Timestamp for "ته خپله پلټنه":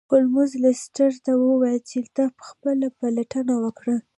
2.15-3.53